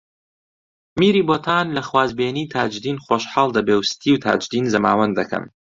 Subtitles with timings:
[0.99, 5.43] میری بۆتان لە خوازبێنیی تاجدین خۆشحاڵ دەبێ و ستی و تاجدین زەماوەند دەکەن